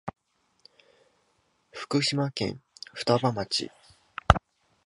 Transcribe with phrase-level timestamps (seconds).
[1.71, 2.59] 福島県
[2.95, 3.69] 双葉町